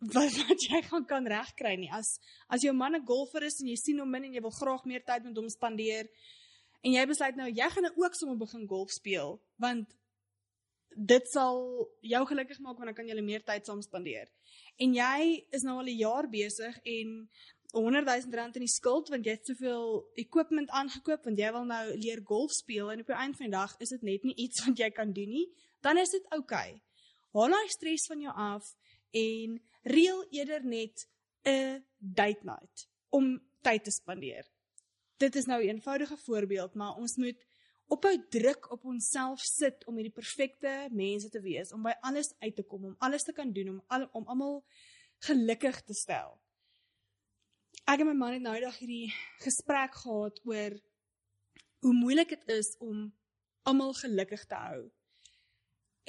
wat 0.00 0.36
wat 0.48 0.66
jy 0.66 0.82
gaan 0.88 1.06
kan 1.06 1.26
regkry 1.26 1.76
nie. 1.76 1.90
As 1.92 2.18
as 2.48 2.62
jou 2.64 2.74
man 2.74 2.96
'n 2.96 3.06
golfer 3.06 3.42
is 3.44 3.60
en 3.60 3.68
jy 3.68 3.76
sien 3.76 4.00
hom 4.00 4.10
min 4.10 4.24
en 4.24 4.34
jy 4.34 4.40
wil 4.40 4.58
graag 4.58 4.84
meer 4.84 5.04
tyd 5.04 5.24
met 5.24 5.36
hom 5.36 5.48
spandeer 5.48 6.08
en 6.82 6.92
jy 6.92 7.06
besluit 7.06 7.36
nou 7.36 7.48
jy 7.48 7.68
gaan 7.70 7.82
nou 7.82 7.94
ook 7.96 8.14
sommer 8.14 8.38
begin 8.38 8.66
golf 8.66 8.90
speel 8.90 9.40
want 9.56 9.96
dit 10.96 11.26
sal 11.28 11.88
jou 12.02 12.26
gelukkig 12.26 12.58
maak 12.60 12.76
want 12.76 12.90
dan 12.90 12.94
kan 12.94 13.08
jy 13.08 13.22
meer 13.22 13.44
tyd 13.44 13.66
saam 13.66 13.82
spandeer. 13.82 14.28
En 14.78 14.94
jy 14.94 15.46
is 15.52 15.62
nou 15.62 15.78
al 15.78 15.88
'n 15.88 15.98
jaar 15.98 16.28
besig 16.28 16.78
en 16.84 17.28
100 17.72 18.06
000 18.06 18.34
rand 18.34 18.56
in 18.56 18.64
die 18.64 18.72
skuld 18.72 19.08
want 19.08 19.26
jy 19.26 19.36
het 19.36 19.46
soveel 19.46 20.04
equipment 20.18 20.70
aangekoop 20.70 21.24
want 21.24 21.38
jy 21.38 21.50
wil 21.52 21.66
nou 21.68 21.82
leer 21.96 22.22
golf 22.26 22.52
speel 22.56 22.90
en 22.92 23.00
op 23.00 23.10
die 23.12 23.16
einde 23.16 23.36
van 23.36 23.46
die 23.46 23.56
dag 23.56 23.74
is 23.78 23.94
dit 23.94 24.02
net 24.02 24.24
nie 24.26 24.36
iets 24.46 24.64
wat 24.66 24.78
jy 24.78 24.90
kan 24.90 25.12
doen 25.12 25.30
nie, 25.30 25.46
dan 25.80 25.98
is 25.98 26.10
dit 26.10 26.26
oukei. 26.36 26.70
Okay. 26.70 26.80
Haal 27.36 27.54
daai 27.54 27.68
stres 27.70 28.06
van 28.10 28.22
jou 28.24 28.32
af 28.34 28.72
en 29.16 29.60
reël 29.82 30.24
eerder 30.30 30.64
net 30.64 31.06
'n 31.46 31.84
date 31.98 32.44
night 32.44 32.88
om 33.10 33.38
tyd 33.62 33.84
te 33.84 33.90
spandeer. 33.90 34.44
Dit 35.18 35.36
is 35.36 35.46
nou 35.46 35.62
'n 35.62 35.68
eenvoudige 35.68 36.16
voorbeeld, 36.16 36.74
maar 36.74 36.96
ons 36.96 37.16
moet 37.16 37.46
ophou 37.86 38.14
druk 38.28 38.70
op 38.70 38.84
onsself 38.84 39.40
sit 39.40 39.86
om 39.86 39.94
hierdie 39.94 40.14
perfekte 40.14 40.88
mense 40.90 41.28
te 41.28 41.40
wees, 41.40 41.72
om 41.72 41.82
by 41.82 41.94
alles 42.00 42.34
uit 42.38 42.56
te 42.56 42.62
kom, 42.62 42.84
om 42.84 42.96
alles 42.98 43.22
te 43.22 43.32
kan 43.32 43.52
doen, 43.52 43.68
om 43.68 43.82
al, 43.86 44.08
om 44.12 44.26
almal 44.26 44.64
gelukkig 45.18 45.82
te 45.82 45.94
stel. 45.94 46.40
Ek 47.90 48.04
en 48.04 48.06
my 48.06 48.12
man 48.14 48.36
het 48.36 48.42
nou 48.44 48.52
eendag 48.54 48.76
hierdie 48.78 49.08
gesprek 49.42 49.96
gehad 49.98 50.36
oor 50.46 50.74
hoe 51.82 51.94
moeilik 51.96 52.30
dit 52.36 52.52
is 52.54 52.68
om 52.78 53.08
almal 53.66 53.96
gelukkig 53.98 54.44
te 54.46 54.58
hou. 54.62 54.84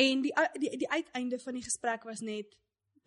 En 0.05 0.21
die 0.21 0.33
die 0.61 0.71
die 0.83 0.89
uiteinde 0.91 1.39
van 1.41 1.57
die 1.57 1.65
gesprek 1.65 2.05
was 2.05 2.21
net 2.21 2.53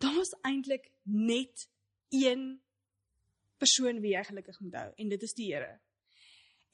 daar 0.03 0.17
was 0.17 0.33
eintlik 0.41 0.91
net 1.07 1.69
een 2.11 2.43
persoon 3.63 4.03
wie 4.03 4.11
jy 4.17 4.25
gelukkig 4.27 4.59
moet 4.59 4.77
hou 4.81 4.91
en 4.91 5.15
dit 5.15 5.23
is 5.23 5.37
die 5.39 5.49
Here. 5.53 5.79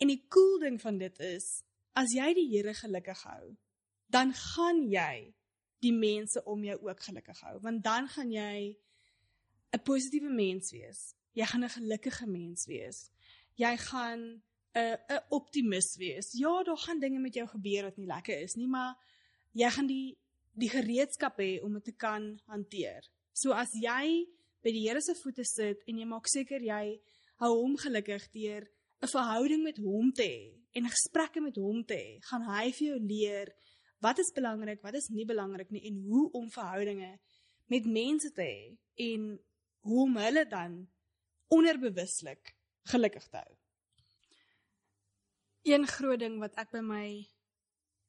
En 0.01 0.09
die 0.09 0.23
cool 0.33 0.57
ding 0.65 0.81
van 0.81 0.97
dit 0.97 1.23
is 1.29 1.53
as 1.93 2.17
jy 2.17 2.33
die 2.33 2.49
Here 2.55 2.73
gelukkig 2.81 3.25
hou, 3.29 3.55
dan 4.09 4.33
gaan 4.33 4.87
jy 4.89 5.35
die 5.85 5.93
mense 5.93 6.41
om 6.49 6.65
jou 6.65 6.81
ook 6.81 7.09
gelukkig 7.11 7.45
hou, 7.45 7.59
want 7.61 7.83
dan 7.85 8.09
gaan 8.09 8.33
jy 8.33 8.77
'n 9.69 9.85
positiewe 9.85 10.33
mens 10.33 10.71
wees. 10.71 11.11
Jy 11.33 11.45
gaan 11.45 11.63
'n 11.63 11.69
gelukkige 11.69 12.27
mens 12.27 12.65
wees. 12.65 13.09
Jy 13.55 13.77
gaan 13.77 14.41
'n 14.75 14.97
'n 15.09 15.23
optimis 15.29 15.95
wees. 15.97 16.31
Ja, 16.31 16.63
daar 16.63 16.77
gaan 16.77 16.99
dinge 16.99 17.19
met 17.19 17.33
jou 17.33 17.47
gebeur 17.47 17.83
wat 17.83 17.97
nie 17.97 18.07
lekker 18.07 18.41
is 18.41 18.55
nie, 18.55 18.67
maar 18.67 18.95
jy 19.53 19.69
gaan 19.69 19.87
die 19.87 20.17
die 20.53 20.69
gereedskap 20.69 21.39
hê 21.39 21.61
om 21.63 21.73
dit 21.73 21.83
te 21.83 21.95
kan 21.95 22.39
hanteer. 22.45 23.07
So 23.33 23.51
as 23.51 23.71
jy 23.73 24.27
by 24.61 24.71
die 24.71 24.87
Here 24.87 25.01
se 25.01 25.15
voete 25.15 25.45
sit 25.47 25.83
en 25.87 25.97
jy 25.97 26.05
maak 26.05 26.27
seker 26.27 26.61
jy 26.61 26.99
hou 27.41 27.51
hom 27.55 27.77
gelukkig 27.77 28.27
deur 28.31 28.67
'n 29.01 29.07
verhouding 29.07 29.63
met 29.63 29.77
hom 29.77 30.11
te 30.11 30.23
hê 30.23 30.61
en 30.77 30.89
gesprekke 30.89 31.41
met 31.41 31.55
hom 31.55 31.83
te 31.83 31.95
hê, 31.95 32.19
gaan 32.29 32.43
hy 32.45 32.71
vir 32.71 32.87
jou 32.87 32.99
leer 32.99 33.53
wat 34.01 34.19
is 34.19 34.31
belangrik, 34.31 34.81
wat 34.81 34.95
is 34.95 35.09
nie 35.09 35.25
belangrik 35.25 35.71
nie 35.71 35.83
en 35.89 36.01
hoe 36.05 36.31
om 36.31 36.49
verhoudinge 36.49 37.19
met 37.67 37.85
mense 37.85 38.31
te 38.31 38.41
hê 38.41 38.77
en 39.11 39.39
hoe 39.81 40.01
om 40.03 40.17
hulle 40.17 40.45
dan 40.45 40.87
onderbewuslik 41.51 42.55
gelukkig 42.91 43.27
te 43.27 43.37
hou. 43.37 43.57
Een 45.67 45.85
groot 45.87 46.19
ding 46.19 46.39
wat 46.41 46.57
ek 46.57 46.71
by 46.73 46.81
my 46.85 47.05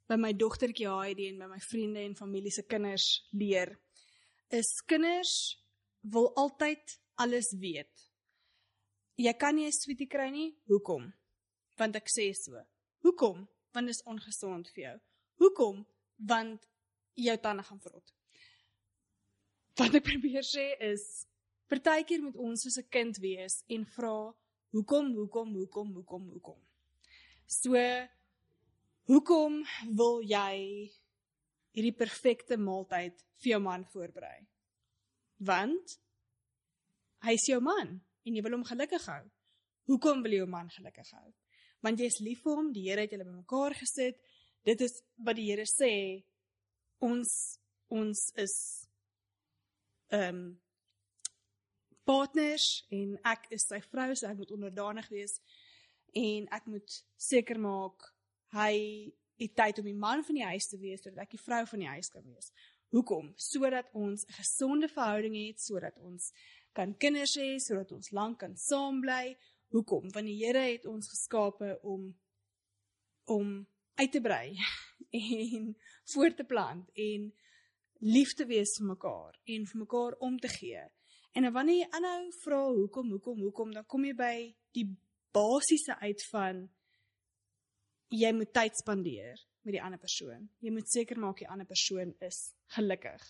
by 0.09 0.17
my 0.19 0.33
dogtertjie 0.37 0.89
Heidi 0.91 1.29
en 1.31 1.43
by 1.45 1.49
my 1.53 1.61
vriende 1.63 2.03
en 2.05 2.17
familie 2.17 2.53
se 2.53 2.65
kinders 2.69 3.07
leer 3.33 3.77
is 4.53 4.73
kinders 4.87 5.35
wil 6.15 6.33
altyd 6.37 6.99
alles 7.23 7.53
weet 7.61 8.13
jy 9.17 9.33
kan 9.39 9.55
nie 9.55 9.67
'n 9.67 9.73
sweetie 9.73 10.09
kry 10.09 10.31
nie. 10.31 10.57
Hoekom? 10.67 11.13
Want 11.77 11.97
ek 11.97 12.09
sê 12.09 12.33
so. 12.35 12.59
Hoekom? 13.03 13.49
Want 13.73 13.87
dit 13.87 13.95
is 13.95 14.03
ongesond 14.03 14.69
vir 14.75 14.83
jou. 14.85 15.01
Hoekom? 15.41 15.87
Want 16.17 16.67
jou 17.15 17.37
tande 17.39 17.63
gaan 17.63 17.81
vrot. 17.81 18.15
Wat 19.77 19.95
ek 19.95 20.05
probeer 20.05 20.43
sê 20.43 20.77
is 20.81 21.27
partykeer 21.73 22.23
moet 22.23 22.37
ons 22.37 22.63
soos 22.65 22.79
'n 22.79 22.91
kind 22.93 23.19
wees 23.25 23.63
en 23.69 23.85
vra 23.97 24.35
hoekom, 24.73 25.13
hoekom, 25.17 25.55
hoekom, 25.55 25.95
hoekom, 25.95 26.29
hoekom. 26.31 26.61
So 27.47 27.77
hoekom 29.11 29.63
wil 29.99 30.23
jy 30.25 30.89
hierdie 31.73 31.97
perfekte 31.97 32.57
maaltyd 32.61 33.19
vir 33.43 33.51
jou 33.55 33.61
man 33.61 33.85
voorberei? 33.93 34.47
Want 35.43 35.99
hy 37.27 37.37
is 37.39 37.47
jou 37.49 37.61
man 37.61 38.01
en 38.25 38.35
jy 38.37 38.43
wil 38.43 38.59
hom 38.59 38.67
gelukkig 38.67 39.07
hou. 39.11 39.23
Hoekom 39.91 40.23
wil 40.23 40.37
jy 40.37 40.43
jou 40.43 40.51
man 40.51 40.71
gelukkig 40.71 41.11
hou? 41.17 41.29
Want 41.83 42.01
jy 42.01 42.07
is 42.07 42.21
lief 42.23 42.43
vir 42.45 42.57
hom, 42.57 42.73
die 42.73 42.87
Here 42.89 43.03
het 43.05 43.11
julle 43.11 43.27
bymekaar 43.27 43.75
gesit. 43.75 44.21
Dit 44.65 44.81
is 44.81 45.01
wat 45.19 45.37
die 45.37 45.49
Here 45.51 45.67
sê. 45.67 46.23
Ons 47.03 47.59
ons 47.93 48.29
is 48.41 48.55
ehm 50.13 50.37
um, 50.37 50.45
partners 52.05 52.87
en 52.91 53.17
ek 53.25 53.49
is 53.51 53.67
sy 53.69 53.81
vrou, 53.81 54.11
so 54.15 54.27
ek 54.27 54.39
moet 54.39 54.55
onderdanig 54.55 55.09
wees 55.13 55.39
en 56.19 56.49
ek 56.53 56.67
moet 56.69 56.99
seker 57.17 57.61
maak 57.61 58.11
hy 58.53 58.75
het 59.41 59.55
tyd 59.57 59.81
om 59.81 59.89
die 59.89 59.99
man 59.99 60.23
van 60.27 60.39
die 60.39 60.47
huis 60.47 60.69
te 60.69 60.79
wees 60.79 61.03
sodat 61.03 61.25
ek 61.25 61.37
die 61.37 61.45
vrou 61.45 61.63
van 61.67 61.85
die 61.85 61.93
huis 61.95 62.11
kan 62.13 62.25
wees. 62.27 62.53
Hoekom? 62.93 63.33
Sodat 63.37 63.89
ons 63.97 64.27
'n 64.27 64.33
gesonde 64.33 64.89
verhouding 64.89 65.37
het, 65.47 65.61
sodat 65.61 65.97
ons 65.99 66.33
kan 66.73 66.97
kinders 66.97 67.37
hê 67.37 67.59
sodat 67.59 67.93
ons 67.93 68.11
lank 68.11 68.39
kan 68.39 68.57
saam 68.57 69.01
bly. 69.01 69.37
Hoekom? 69.73 70.11
Want 70.13 70.27
die 70.27 70.39
Here 70.45 70.65
het 70.73 70.87
ons 70.87 71.09
geskape 71.09 71.79
om 71.83 72.15
om 73.25 73.67
uit 73.95 74.13
te 74.13 74.21
brei 74.21 74.59
en 75.11 75.77
voort 76.13 76.37
te 76.37 76.45
plant 76.45 76.89
en 76.95 77.33
lief 78.01 78.35
te 78.35 78.47
wees 78.47 78.75
vir 78.79 78.87
mekaar 78.87 79.39
en 79.45 79.67
vir 79.67 79.79
mekaar 79.85 80.17
om 80.19 80.39
te 80.39 80.49
gee. 80.49 80.83
En 81.33 81.53
wanneer 81.53 81.85
jy 81.85 81.89
aanhou 81.97 82.33
vra 82.43 82.63
hoekom, 82.69 83.11
hoekom, 83.11 83.39
hoekom, 83.41 83.73
dan 83.73 83.87
kom 83.87 84.05
jy 84.05 84.15
by 84.17 84.35
die 84.77 84.89
basiese 85.33 85.97
uit 86.05 86.25
van 86.29 86.67
jy 88.13 88.33
moet 88.37 88.53
tyd 88.53 88.77
spandeer 88.77 89.39
met 89.65 89.77
die 89.77 89.83
ander 89.83 90.01
persoon. 90.01 90.51
Jy 90.61 90.73
moet 90.75 90.91
seker 90.93 91.21
maak 91.21 91.41
die 91.41 91.49
ander 91.49 91.67
persoon 91.67 92.13
is 92.21 92.51
gelukkig 92.77 93.23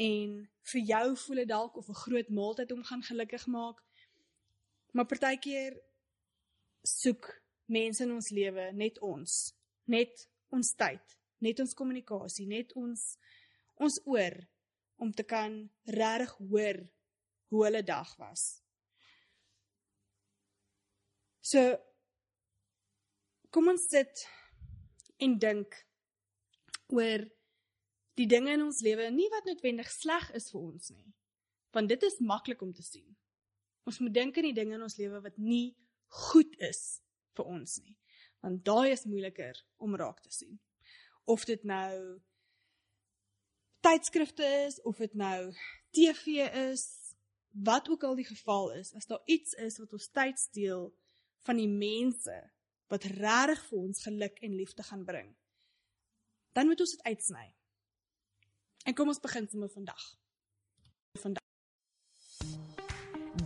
en 0.00 0.48
vir 0.72 0.80
jou 0.88 1.16
voel 1.26 1.42
dit 1.42 1.48
dalk 1.48 1.76
of 1.76 1.88
'n 1.88 2.02
groot 2.04 2.28
maaltyd 2.28 2.72
om 2.72 2.84
gaan 2.84 3.02
gelukkig 3.02 3.46
maak. 3.46 3.82
Maar 4.92 5.06
partykeer 5.06 5.80
soek 6.82 7.42
mense 7.66 8.02
in 8.02 8.12
ons 8.12 8.30
lewe 8.30 8.72
net 8.72 8.98
ons, 8.98 9.54
net 9.84 10.28
ons 10.48 10.74
tyd, 10.74 11.18
net 11.38 11.60
ons 11.60 11.74
kommunikasie, 11.74 12.46
net 12.46 12.72
ons 12.72 13.18
ons 13.74 14.00
oor 14.04 14.48
om 14.96 15.12
te 15.12 15.22
kan 15.22 15.70
regtig 15.84 16.36
hoor 16.38 16.88
hoe 17.52 17.64
hulle 17.66 17.82
dag 17.84 18.08
was. 18.16 18.62
So 21.44 21.60
kom 23.52 23.68
ons 23.68 23.84
sit 23.92 24.24
en 25.20 25.36
dink 25.42 25.76
oor 26.96 27.26
die 28.16 28.28
dinge 28.28 28.54
in 28.56 28.64
ons 28.64 28.80
lewe 28.84 29.10
nie 29.12 29.28
wat 29.34 29.48
noodwendig 29.48 29.90
sleg 29.92 30.30
is 30.38 30.48
vir 30.52 30.62
ons 30.62 30.92
nie. 30.94 31.12
Want 31.76 31.92
dit 31.92 32.08
is 32.08 32.20
maklik 32.24 32.62
om 32.64 32.72
te 32.72 32.84
sien. 32.84 33.06
Ons 33.88 34.00
moet 34.00 34.14
dink 34.14 34.36
aan 34.38 34.48
die 34.48 34.56
dinge 34.56 34.78
in 34.78 34.88
ons 34.88 34.96
lewe 35.00 35.20
wat 35.24 35.36
nie 35.36 35.74
goed 36.30 36.56
is 36.64 37.02
vir 37.36 37.48
ons 37.52 37.78
nie. 37.82 37.96
Want 38.44 38.64
daai 38.64 38.92
is 38.94 39.04
moeiliker 39.08 39.60
om 39.82 39.96
raak 39.96 40.24
te 40.24 40.32
sien. 40.32 40.56
Of 41.28 41.44
dit 41.48 41.64
nou 41.68 42.20
tydskrifte 43.82 44.46
is 44.64 44.80
of 44.88 45.00
dit 45.02 45.14
nou 45.18 45.52
TV 45.92 46.46
is 46.70 47.01
wat 47.52 47.88
ook 47.88 48.04
al 48.04 48.16
die 48.16 48.26
geval 48.26 48.72
is, 48.72 48.94
as 48.94 49.06
daar 49.06 49.22
iets 49.24 49.52
is 49.52 49.78
wat 49.78 49.92
ons 49.92 50.08
tyd 50.10 50.38
steel 50.38 50.88
van 51.46 51.56
die 51.56 51.68
mense 51.68 52.36
wat 52.92 53.04
regtig 53.04 53.62
vir 53.68 53.78
ons 53.78 54.02
geluk 54.04 54.40
en 54.44 54.56
liefde 54.56 54.82
gaan 54.82 55.04
bring, 55.04 55.30
dan 56.52 56.66
moet 56.66 56.80
ons 56.80 56.96
dit 56.96 57.04
uitsny. 57.08 57.46
En 58.84 58.94
kom 58.94 59.08
ons 59.08 59.20
begin 59.20 59.48
sommer 59.48 59.70
vandag. 59.70 60.02
Vandag. 61.20 61.40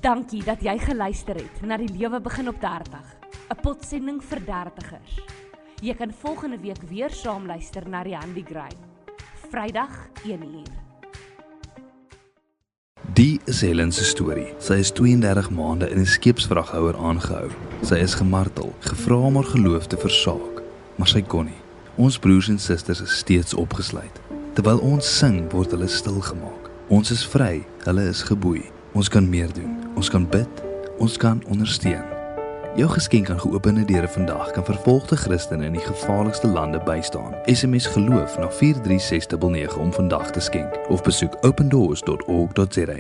Dankie 0.03 0.43
dat 0.45 0.63
jy 0.63 0.79
geluister 0.79 1.39
het 1.39 1.63
na 1.63 1.79
die 1.79 1.91
lewe 1.91 2.21
begin 2.21 2.49
op 2.49 2.61
30, 2.61 3.15
'n 3.51 3.61
potsending 3.63 4.23
vir 4.23 4.45
dertigers. 4.45 5.21
Jy 5.83 5.95
kan 5.95 6.13
volgende 6.13 6.59
week 6.59 6.83
weer 6.89 7.11
saam 7.11 7.47
luister 7.47 7.89
na 7.89 8.03
die 8.03 8.17
Handy 8.17 8.43
Gray. 8.43 8.73
Vrydag 9.51 10.11
1uur. 10.25 10.86
Die 13.17 13.41
is 13.45 13.61
Helen 13.61 13.93
se 13.93 14.05
storie. 14.05 14.51
Sy 14.61 14.75
is 14.83 14.91
32 14.93 15.47
maande 15.57 15.87
in 15.89 15.99
'n 15.99 16.07
skeepsvraghouer 16.07 16.97
aangehou. 16.97 17.49
Sy 17.83 17.95
is 17.95 18.15
gemartel, 18.15 18.75
gevra 18.81 19.17
om 19.17 19.35
haar 19.35 19.45
geloof 19.45 19.87
te 19.87 19.97
versaak, 19.97 20.63
maar 20.97 21.09
sy 21.09 21.23
kon 21.23 21.45
nie. 21.45 21.63
Ons 21.95 22.19
broers 22.19 22.49
en 22.49 22.59
susters 22.59 23.01
is 23.01 23.17
steeds 23.17 23.55
opgesluit. 23.55 24.21
Terwyl 24.53 24.79
ons 24.79 25.19
sing, 25.19 25.51
word 25.53 25.71
hulle 25.71 25.89
stil 25.89 26.21
gemaak. 26.21 26.71
Ons 26.89 27.11
is 27.11 27.27
vry, 27.27 27.65
hulle 27.85 28.09
is 28.09 28.23
geboei. 28.23 28.71
Ons 28.93 29.09
kan 29.09 29.29
meer 29.29 29.53
doen. 29.53 29.77
Ons 29.95 30.09
kan 30.09 30.29
bid, 30.29 30.63
ons 30.99 31.17
kan 31.17 31.43
ondersteun. 31.49 32.16
Jou 32.77 32.91
geskenk 32.91 33.31
aan 33.31 33.41
geopende 33.41 33.85
deure 33.85 34.09
vandag 34.09 34.51
kan 34.51 34.65
vervolgde 34.65 35.17
Christene 35.17 35.65
in 35.65 35.73
die 35.73 35.81
gevaarlikste 35.81 36.47
lande 36.47 36.81
bystaan. 36.85 37.35
SMS 37.45 37.87
geloof 37.87 38.39
na 38.39 38.51
43699 38.51 39.77
om 39.77 39.93
vandag 39.93 40.31
te 40.31 40.41
skenk 40.41 40.77
of 40.89 41.03
besoek 41.03 41.37
opendoors.org.za. 41.41 42.99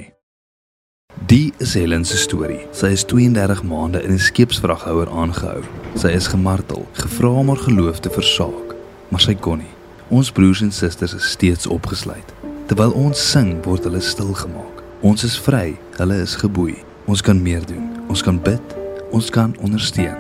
Die 1.26 1.52
is 1.56 1.74
Helen 1.74 2.04
se 2.04 2.16
storie. 2.16 2.66
Sy 2.72 2.86
is 2.86 3.04
32 3.04 3.62
maande 3.62 4.02
in 4.02 4.12
'n 4.12 4.18
skeepsvraghouer 4.18 5.10
aangehou. 5.10 5.62
Sy 5.94 6.08
is 6.08 6.26
gemartel, 6.26 6.88
gevra 6.92 7.28
om 7.28 7.48
haar 7.48 7.64
geloof 7.68 8.00
te 8.00 8.10
versaak, 8.10 8.74
maar 9.08 9.20
sy 9.20 9.34
kon 9.34 9.58
nie. 9.58 9.74
Ons 10.08 10.32
broers 10.32 10.60
en 10.60 10.72
susters 10.72 11.14
is 11.14 11.30
steeds 11.30 11.66
opgesluit. 11.66 12.34
Terwyl 12.66 12.92
ons 12.92 13.30
sing, 13.30 13.64
word 13.64 13.84
hulle 13.84 14.00
stil 14.00 14.34
gemaak. 14.34 14.82
Ons 15.00 15.24
is 15.24 15.38
vry, 15.38 15.78
hulle 15.96 16.20
is 16.20 16.34
geboei. 16.34 16.84
Ons 17.06 17.20
kan 17.20 17.42
meer 17.42 17.66
doen. 17.66 17.90
Ons 18.08 18.22
kan 18.22 18.42
bid 18.42 18.85
ons 19.10 19.30
kan 19.30 19.56
ondersteun. 19.60 20.16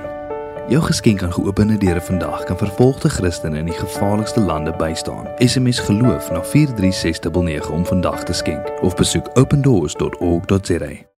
Jou 0.68 0.82
geskenk 0.82 1.22
aan 1.22 1.32
geopende 1.32 1.78
deure 1.78 2.00
vandag 2.00 2.44
kan 2.44 2.58
vervolgde 2.58 3.08
Christene 3.08 3.58
in 3.58 3.64
die 3.64 3.78
gevaarlikste 3.78 4.40
lande 4.40 4.74
bystaan. 4.76 5.28
SMS 5.38 5.78
geloof 5.78 6.30
na 6.30 6.42
43699 6.42 7.70
om 7.70 7.86
vandag 7.86 8.24
te 8.24 8.32
skenk 8.32 8.82
of 8.82 8.94
besoek 8.94 9.30
opendoors.org.za. 9.34 11.15